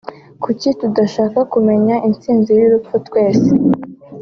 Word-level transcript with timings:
kuki 0.43 0.67
tudashaka 0.79 1.39
kumenya 1.53 1.95
intsinzi 2.07 2.51
y’urupfu 2.59 2.93
twese 3.07 3.49